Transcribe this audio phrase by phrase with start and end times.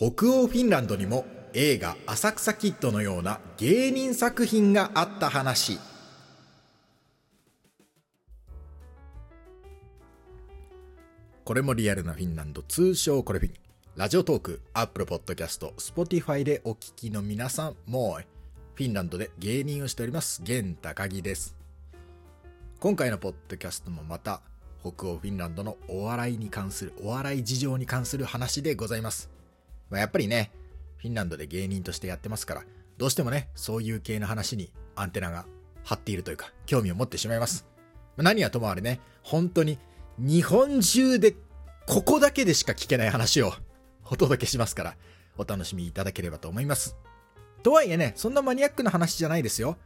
[0.00, 5.78] 北欧フィンランドにも映画「浅草キッド」のような芸人作品があった話。
[11.44, 13.54] これもリアルなフィンランド通称これフィン。
[13.94, 18.24] ラジオトークアップルポッドキャストスポティファイでお聞きの皆さんもう
[18.76, 21.54] フィンランドで芸人をしております源高木です。
[22.78, 24.40] 今回のポッドキャストもまた
[24.80, 29.39] 北欧フィンランドのお笑いに関するお笑い事情に関する話でございます。
[29.90, 30.50] まあ、やっぱりね、
[30.98, 32.64] フィンランドで芸人としてやってますから、
[32.98, 35.46] どうしてもね、そういう系の話にアンテナが
[35.84, 37.66] 張っているというか、興味を持ってしまいます。
[38.16, 39.78] ま、何はともあれね、本当に
[40.18, 41.34] 日本中で
[41.86, 43.52] ここだけでしか聞けない話を
[44.10, 44.96] お届けしますから、
[45.38, 46.96] お楽しみいただければと思います。
[47.62, 49.76] とはいえね、そんなマニアックな話じゃないですよ。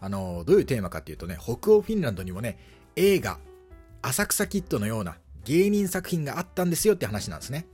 [0.00, 2.58] あの、どういうテーマかっていうとね、北欧フィンランドにもね、
[2.96, 3.38] 映画、
[4.02, 7.66] 浅草キッドのような芸人作品があったんですよって話なんですね。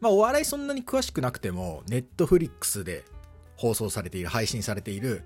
[0.00, 3.04] まあ、お笑いそんなに詳しくなくても、ネットフリックスで
[3.56, 5.24] 放送されている、配信されている、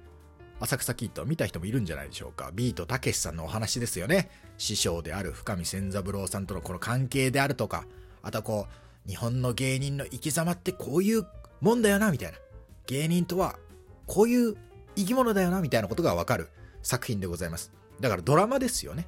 [0.61, 2.51] 浅草キッドを見た人もいるんじゃないでしょうか。
[2.55, 4.31] ビートたけしさんのお話ですよね。
[4.59, 7.87] 師匠である深見千三郎さんとのこの関係であるとか、
[8.23, 8.67] あとこ
[9.07, 11.27] う、日本の芸人の生き様ってこういう
[11.61, 12.39] もんだよな、みたいな。
[12.87, 13.59] 芸人とは
[14.07, 14.57] こういう
[14.97, 16.51] 生き物だよな、みたいなことがわかる
[16.83, 17.73] 作品でございます。
[18.01, 19.07] だからドラマですよね。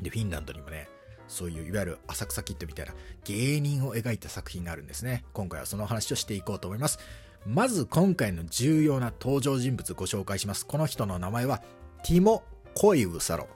[0.00, 0.88] で、フィンランドにもね、
[1.28, 5.24] そういういわゆる浅草キッドみたいな芸人を描いた作品があるんですね。
[5.32, 6.98] 今回はその話をしていこうと思います。
[7.46, 10.66] まず今回の重要な登場人物ご紹介します。
[10.66, 11.62] この人の名前は
[12.04, 12.42] ティモ・
[12.74, 13.48] コイブサロ。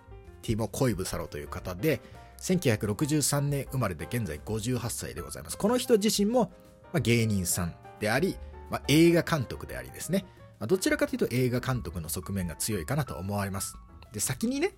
[0.42, 2.00] ティモ・コイブサロという方で、
[2.41, 5.58] 1963年生まれで現在58歳でございます。
[5.58, 6.52] この人自身も、
[6.94, 8.36] 芸人さんであり、
[8.70, 10.24] まあ、映画監督でありですね。
[10.58, 13.76] まあ、どちらかというと映画監督の側面が強いかなと思われます。
[14.12, 14.74] で、先にね、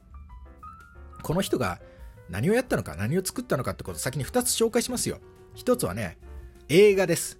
[1.22, 1.80] この人が
[2.32, 5.18] 何をやったのか、何を作ったのかってことを先に2つ紹介しますよ。
[5.54, 6.16] 1つはね、
[6.70, 7.38] 映画です。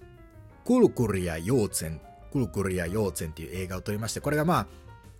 [0.67, 1.99] クルクルや幼稚園、
[2.31, 4.67] クルクルや幼稚園っていう映画を撮りまして、これがまあ、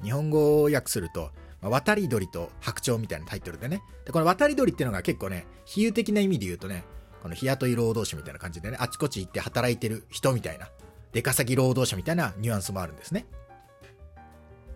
[0.05, 1.31] 日本語を訳すると、
[1.63, 3.83] まあ、渡り鳥と白鳥みたいなタイトルでね。
[4.05, 6.85] で、この渡り鳥っていうのが結構ね、比喩的な意味で言うとね、
[7.23, 10.69] この日雇い労働者みたいな感じでね、あちこち行って働いてる人みたいな、
[11.13, 13.25] 出稼ぎ労働者みたいなニュアンスもあるんですね。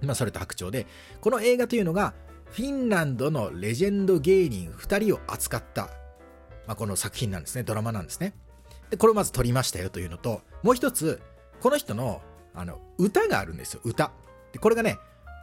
[0.00, 0.86] まあ、それと白鳥で、
[1.20, 2.14] この映画というのが、
[2.50, 5.82] フィンランドのレジェンド芸人2人を扱った、
[6.66, 8.34] まあ、この作品なんですね、ドラマなんですね。
[8.90, 11.20] で、これをまず撮りましたよというのと、もう一つ、
[11.60, 12.22] この人の
[12.54, 14.12] あの歌があるんですよ、歌。
[14.52, 14.98] で、これがね、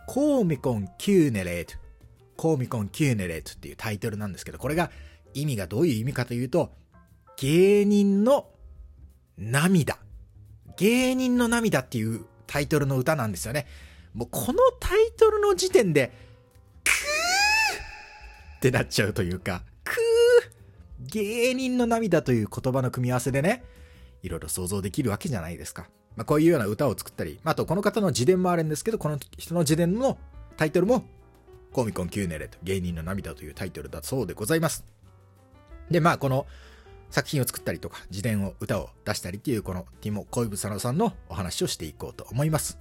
[0.07, 1.75] コーミコン・キューネレート、
[2.35, 4.89] コーミコン・キューネレートっていうタイトルなんですけど、これが
[5.33, 6.73] 意味がどういう意味かというと、
[7.37, 8.49] 芸人の
[9.37, 9.97] 涙。
[10.77, 13.67] 芸人の涙っていうタイトルの歌なんですよね。
[14.13, 16.11] もうこのタイトルの時点で、
[18.63, 23.61] ってなっちゃうというか、くー芸人の涙という言葉の組み合わせでね、
[24.21, 25.89] いろいろ想像できるわけじゃないですか。
[26.15, 30.17] まあ、こういうような歌を作ったり、あとこの方の自伝もあるんですけど、この人の自伝の
[30.55, 31.03] タイトルも、
[31.73, 34.85] コミコンキューネレと芸人の涙というタイトルだそうでございます。
[35.91, 36.45] で、まあこの
[37.09, 42.79] 作品を作ったりとか、自伝を、歌を出したりっていうこのティモ・コイブサノさんのお話をしていこうと思います。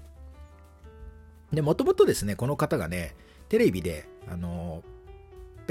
[1.53, 3.17] で、もともとですね、この方がね、
[3.49, 4.85] テレビで、あの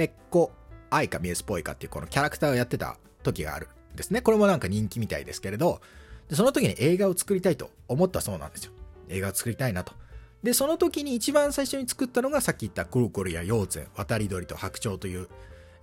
[0.02, 0.52] ペッコ・
[0.90, 4.22] アイカ・ミエス・ポイカっていうこのキャラクターをやってた時があるんですね。
[4.22, 5.80] これもなんか人気みたいですけれど、
[6.28, 8.72] でその時に映画を作りたいと思ったそうなんですよ。
[9.10, 9.94] 映画を作りたいなと。
[10.42, 15.28] で、その時に一番最初に作ったのがさっき言ったクルコルやヨーツェン、渡り鳥と白鳥という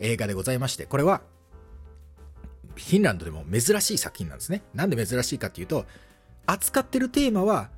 [0.01, 1.23] 映画でございまして、これは
[2.75, 4.62] フィンランドでも珍しい作品なんですね。
[4.75, 5.87] なんで珍しいかっていうと、
[6.47, 7.71] 扱ってるテーマは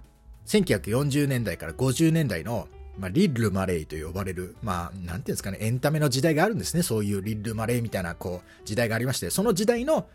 [0.47, 2.67] 1940年代から50年代の
[2.99, 6.83] まあ、リッル・マレイと呼ばれる、まあ、なんていうんですかね、エンタメの時代があるんですね。
[6.83, 10.09] そういうリッル・マレイみたいな、こう、時代がありまして、その時代の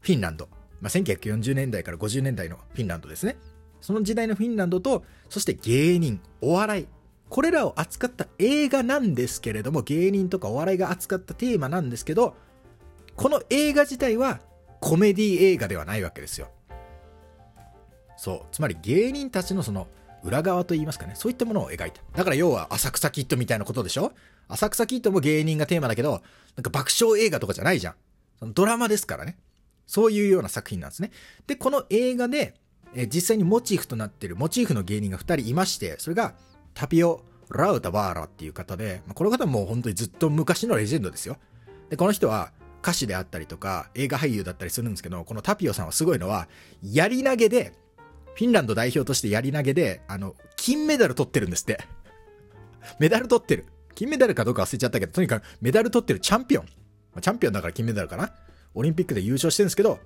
[0.00, 0.48] フィンランド、
[0.80, 3.36] まあ、1940年代から50年代のフィンランドですね。
[3.80, 6.86] その時代のフィンランドと、そして芸人、お笑い、
[7.28, 12.34] これらを扱った映画なんですけれども、芸人とかお笑いが扱ったテーマなんですけど、
[13.16, 14.40] この映画自体は
[14.80, 16.48] コメディ映画ではないわけですよ。
[18.16, 18.40] そう。
[18.52, 19.88] つまり芸人たちのその
[20.24, 22.00] 裏側といいますかね、そういったものを描いた。
[22.14, 24.12] だから要は浅草キッドみたいなことでしょ？
[24.48, 26.22] 浅草キッドも芸人がテーマだけど、
[26.56, 27.94] なんか爆笑映画とかじゃないじゃん。
[28.38, 29.36] そのドラマですからね。
[29.86, 31.10] そういうような作品なんですね。
[31.46, 32.54] で、この映画で、
[32.94, 36.34] え実際にモチーフとなってるモチーフの芸人が2人いまして、それが
[36.74, 41.36] タピオ・ラウタ・バーラっていう方で、まこの方も本当にずっと昔のレジェンドですよ。
[41.90, 46.48] で、この人は歌手であったりとか映画俳優だったりするんですけど、このタピオさんはすごいのは、
[46.82, 47.72] やり投げで
[48.34, 51.78] フィンランド代表としてやり投げで、あの、金メダル取ってるんですって。
[52.98, 53.66] メダル取ってる。
[53.94, 56.64] 金メダルかどうか忘れちゃったけど、とにかくメダル取ってるチャンピオン。
[56.64, 56.70] ま
[57.18, 58.34] あチャンピオンだから金メダルかな。
[58.74, 60.00] オリンピックで優勝してるんですけど、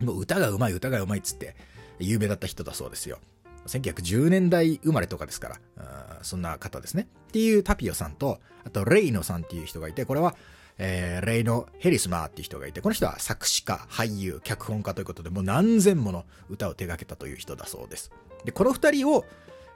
[0.00, 1.56] もう歌がうまい歌がうまいっつって
[1.98, 3.18] 有名だった人だそうですよ。
[3.66, 7.08] 1910年代生まれとかですから、そんな方ですね。
[7.28, 10.36] っていうタピオさんと、あとレイノさんっていう人がいて、これは、
[10.78, 18.10] えー、レイノ・ヘリスマーっていう人がいて、この人は作詞家、俳優、脚本家ということで、もう何千もの歌を手掛けたという人だそうです。
[18.44, 19.24] で、この二人を、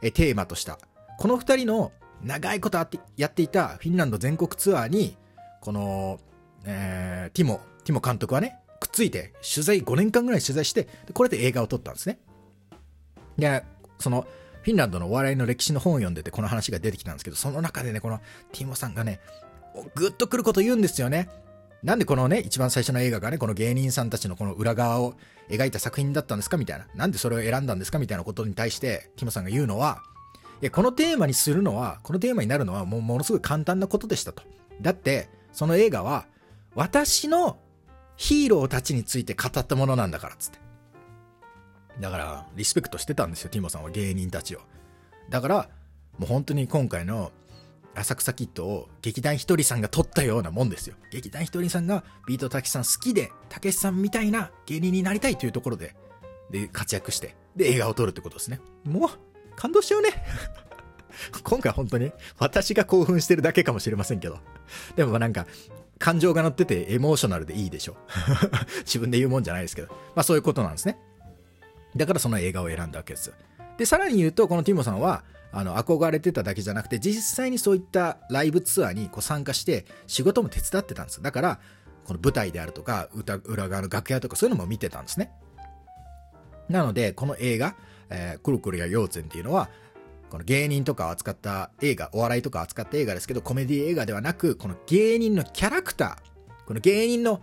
[0.02, 0.79] えテーマとした、
[1.19, 1.93] この二人の
[2.23, 2.79] 長いこと
[3.17, 5.17] やっていたフィンランド全国ツアーに、
[5.61, 6.20] この、
[6.64, 12.19] えー、ティモ、ティモ監督はね、くっついて、取材、5年間ぐらい取材して、これで映画を撮ったんですね。
[13.38, 13.64] で、
[13.99, 14.26] その、
[14.62, 18.20] フィンランドのお笑いの歴史の本を読んでてこの話が出てきたんですけど、その中でね、この
[18.52, 19.20] ティモさんがね、
[19.94, 21.28] ぐっとくること言うんですよね。
[21.82, 25.14] なんでこのね、一番最初の映画がね、この芸人さんたちのこの裏側を
[25.49, 26.56] 描いた作品だったんですか？
[26.58, 26.87] みたいな。
[26.94, 27.99] なんでそれを選んだんですか？
[27.99, 30.02] みたいなことに対して、ティモさんが言うのは、
[30.61, 34.43] いや、このテーマにするのは、このテーマになるのはもうものすごい簡単なことでしたと。
[34.82, 36.26] だって、その映画は、
[36.75, 37.58] 私の
[38.16, 40.58] ヒーローたちについて語ったものなんだから、つって。
[41.99, 44.61] だから、リスペクトしてたんですよ、ティモさんは芸人たちを。
[45.31, 45.69] だから、
[46.19, 47.32] もう本当に今回の
[47.94, 50.96] 浅草キッドを劇団ひとりさんが撮ったようなもんですよ。
[51.10, 55.96] 劇団ひとりさんがビートたけしさん好きで、たけしさんみたいな芸人になりたいというところで、
[56.50, 58.60] で、活躍して、で、映画を撮るってことですね。
[58.84, 59.10] もう、
[59.56, 60.10] 感動しちゃうね。
[61.42, 64.38] 今回本当に私が興奮してるだけかもしれませんけど。
[64.96, 65.46] でもなんか、
[65.98, 67.96] 感情が乗っててエモーショナルでいいでしょ。
[68.87, 69.88] 自分で言うもんじゃないですけど。
[70.14, 70.98] まあそういうことなんですね。
[71.96, 73.32] だからその映画を選んだわけです。
[73.76, 81.23] で、さらに言うと、このティモさんは、あの、憧れてただけじゃなくて、実際にそういったライブツアーにこう参加して、仕事も手伝ってたんです。
[81.23, 81.61] だから、
[82.05, 85.32] この舞台であるとか、歌、裏側の楽屋とかそういうのも見てたんですね。
[86.69, 87.76] なので、この映画、
[88.11, 89.70] えー、クルクルやヨーツェンっていうのは、
[90.31, 97.41] この芸人とかを扱った映画、お笑いとかを扱った映画ですけど、コメディ映画ではなく、この芸人のキャラクター、この芸人の、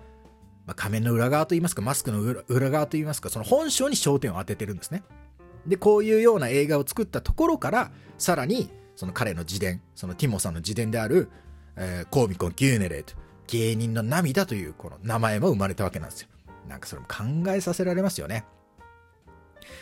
[0.65, 5.03] まあ、仮面の裏側といいますか、マスクの裏側といいますか、その本性に焦点を当ててるんですね。
[5.67, 11.29] で、こういうような映画を作ったところから、さらに、その彼の自伝、そのティモさんの自伝である、
[11.75, 13.13] えー、コーミコン・ギューネレート、
[13.47, 16.29] 芸人の涙というこの名前も生まれたわけなんですよ。
[16.67, 18.45] なんかそれも考えさせられますよね。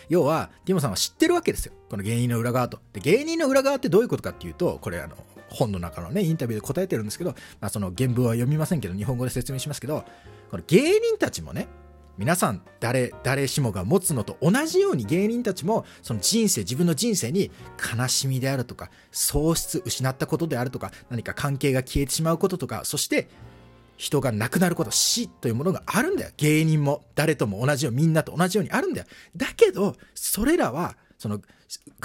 [0.10, 1.74] 要は、ティモさんは知ってるわけですよ。
[1.90, 2.80] この芸人の裏側と。
[2.94, 5.16] で、芸人の裏側ってどういうことかっていうと、これあの、
[5.50, 7.32] 本の中のね、インタビューで答えてるんですけど、
[7.62, 10.04] まあその原文は読みませんけど、日本語で説明しますけど、
[10.52, 11.68] この芸人たちもね、
[12.18, 17.52] 皆さん誰誰しもが持つのと同じように芸人たちもその人生自分の人生に
[17.98, 23.28] 悲しみであるとか喪失失ったことであるとか何か関係が消えてしまうこととかそして
[23.98, 26.32] 人が亡くなること死というものがあるんだよ。
[26.36, 29.08] 芸人も誰とも同じようにみんなと同じようにあるんだよ。
[29.36, 31.40] だけどそれらはその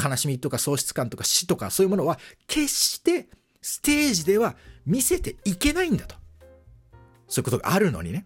[0.03, 3.29] 悲しみとか喪失感とか死とかそういうものは決して
[3.61, 6.15] ステージでは見せていけないんだと。
[7.27, 8.25] そういうことがあるのにね。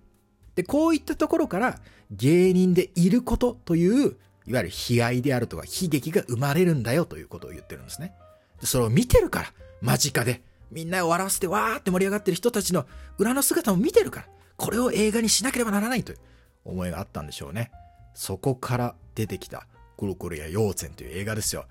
[0.54, 1.80] で、こういったところから
[2.10, 4.16] 芸人でいることという、
[4.46, 8.12] いわゆる悲哀であるとか悲劇が生まれるんだよということを言ってるんですね。
[8.60, 10.42] でそれを見てるから、間近で。
[10.70, 12.84] みんなを笑わせてわーって盛り上がってる人たちの
[13.16, 16.18] 裏の姿を見てるから、これを映画にしなければならないという
[16.64, 17.70] 思いがあったんでしょうね。
[18.14, 21.66] そこから出てきた、コロコロやヨーツェンという映画ですよ。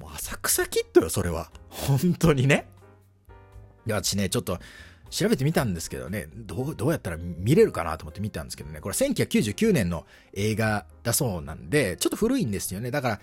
[0.00, 1.50] もう浅草キッドよ、それは。
[1.68, 2.66] 本当にね。
[3.86, 4.58] いや、私ね、ちょっと、
[5.10, 12.90] 調べてみたんですけどね、どう、どうやったら見れるかなと思って見たんですけどね、これ1999年の映画だそうなんで、ちょっと古いんですよね。
[12.90, 13.20] だから、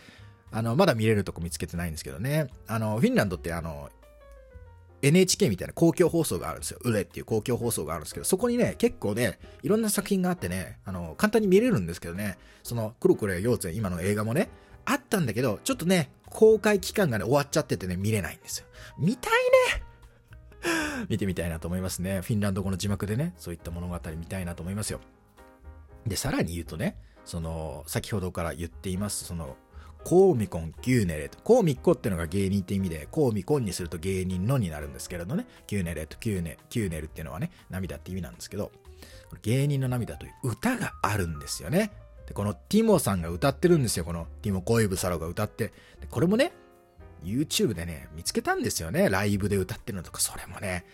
[0.51, 2.47] あの、まだ見れるとこ見つけてないんですけどね。
[2.67, 3.89] あの、フィンランドってあの、
[5.01, 6.79] NHK みたいな公共放送があるんですよ。
[6.83, 14.49] ウレっていう公共放送があるんですけど、そこにね、結構ね、いろんな作品があってね、あの、簡単に見れるんですけどね、その、クロクロやヨーツェ今の映画もね、
[14.85, 18.67] あったんだけど、ちょっとね、公開期間がね、終わっちゃっててね、見れないんですよ。
[18.97, 19.33] 見たい
[19.75, 19.84] ね
[21.09, 22.21] 見てみたいなと思いますね。
[22.21, 24.99] フィンランド語の字幕でね、そういった物語見たいなと思いますよ。
[26.05, 29.57] で、さらに言うとね、その、先ほどから言っています、その、
[30.03, 31.39] koomikon、kyyneleet。
[31.41, 35.47] koomikko ってのが芸人って意味で、 koomikon にすると芸人のになるんですけれどね。
[35.65, 38.71] kyyneleet kyyne、kyynel っていうのはね、涙って意味なんですけど、
[39.41, 41.91] 芸人の涙という歌があるんですよね。
[42.27, 44.05] で、このティモさんが歌ってるんですよ。
[44.05, 45.73] このティモ・コイブサロが歌って。
[45.99, 46.53] で、これもね、
[47.25, 49.09] YouTube でね、見つけたんですよね。
[49.09, 50.85] ライブで歌ってるのとか、それもね、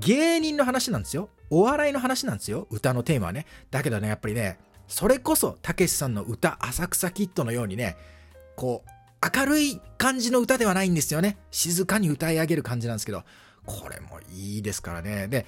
[0.00, 1.30] 芸人の話なんですよ。
[1.50, 2.66] お笑いの話なんですよ。
[2.70, 3.46] 歌のテーマはね。
[3.70, 7.96] だけどね、やっぱりね、それこそ、たけしさんの歌、浅草キッドのようにね、
[8.56, 8.90] こう、
[9.36, 11.38] 明るい感じの歌ではないんですよね。
[11.50, 13.22] 静かに歌い上げる感じなんですけど、
[13.66, 15.28] これもいいですからね。
[15.28, 15.46] で、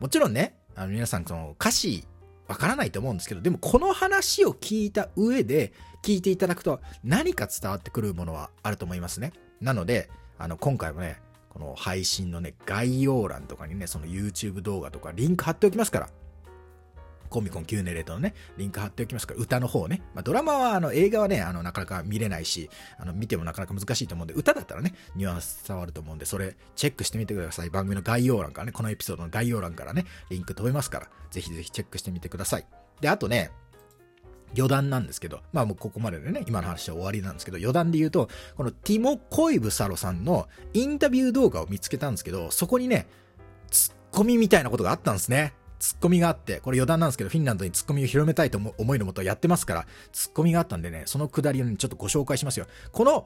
[0.00, 2.04] もちろんね、あの皆さん、その歌詞、
[2.46, 5.72] わからないと思うんですけど、でもこの話を聞いた上で、
[6.02, 9.32] 聞いていただくと何か伝わってくるものはあると思いますね。
[9.60, 16.08] なので、あの、今回もね、この配信のね、概要欄とかにね、その YouTube 動画とかリンク貼っておきますから、
[17.28, 20.02] コミコン9年レートのね、リンク貼っておきますから、歌の方ね。
[20.14, 27.70] まあ、ドラマは、あの、映画はね、あの、なかなか見れないし、あの、見てもなかなか難しいと思うんで、歌だったらね、ニュアンス伝わると思うんで、それ、チェックしてみてください。
[27.70, 32.66] 番組の概要欄からね、このエピソードの概要欄からね、リンク飛べますから、ぜひぜひチェックしてみてください。
[33.00, 33.50] で、あとね、
[34.56, 43.06] 余談なんですけど、まあもうここまででね、今の話は終わりなんですけど、余談で言うと、このティモ・コイブサロさんのインタビュー動画を見つけたんですけど、そこにね、
[43.70, 45.54] ツッコミみたいなことがあったんですね。
[45.78, 52.66] ツッコミがあって、これ余談なんですけど、フィンランドにツッコミを広めたいと思いのもとやってますから、ツッコミがあったんでね、そのくだりを、ね、ちょっとご紹介しますよ。
[52.92, 53.24] この、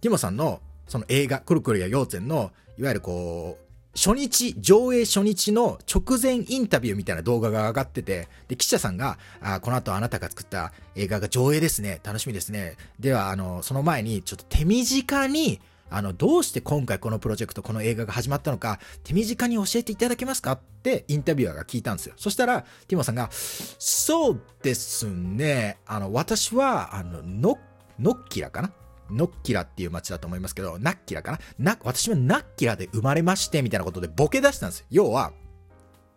[0.00, 12.00] ティモさんの、その映画、クルクルやヨーツェンの、いわゆるこう、初日、上映初日の直前インタビューみたいな動画が上がってて、で、記者さんが、あこの後あなたが作った映画が上映ですね。
[12.04, 12.76] 楽しみですね。
[13.00, 20.52] では、あの、その前に、ちょっと手短に、あの、どうして今回このプロジェクト、この映画が始まったのか、手短に教えていただけますか？
[20.52, 22.14] ってインタビュアーが聞いたんですよ。
[22.16, 25.78] そしたら、ティモさんが、そうですね。
[25.84, 27.58] あの、私は、あの、ノ
[27.98, 28.72] ッキラかな？
[29.12, 31.72] ノッキラっていう街だと思いますけど、ナッキラかな？
[31.74, 34.86] な、私はナッキラで生まれまして、みたいなことでボケ出したんですよ。
[34.90, 35.32] 要は、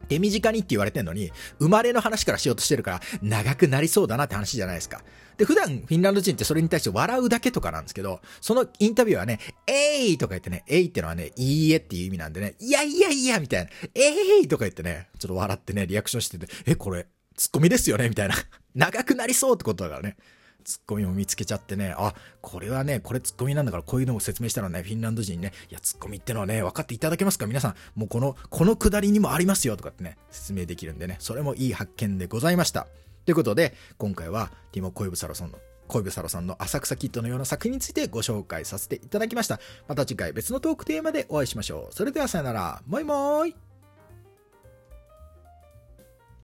[0.10, 5.02] 手短にって言われてんのに、生まれの話からしようとしてるから、長くなりそうだなって話じゃないですか。
[5.38, 18.36] で、普段フィンランド人ってそれに対して笑うだけとかなんですけど、そのインタビューはね、えいとか言ってね、えいってのはね、いいえっていう意味なんでね、いやいやいやみたいな、えいとか言ってね、ちょっと笑ってね、リアクションしてて、え、これ、ツッコミですよねみたいな。
[18.76, 20.18] 長くなりそうってことだからね。
[20.63, 27.46] ツッコミも見つけちゃってね、あ、これはね、これツッコミなんだからこういうのを説明したらね、フィンランド人にね、いや、ツッコミってのはね、分かっていただけますか？
[27.46, 32.88] 皆さん、もうこの、このくだりにもありますよとかってね、説明できるんでね、それもいい発見でございました。
[33.25, 39.60] ということで、今回はティモ・コイブサロソンの小指サロさんの浅草キッドのような作品についてご紹介させていただきました。
[39.88, 41.93] また次回別のトークテーマでお会いしましょう。
[41.93, 42.82] それではさよなら。
[42.88, 43.73] もいもーい。